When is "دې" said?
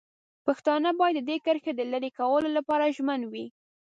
1.29-1.37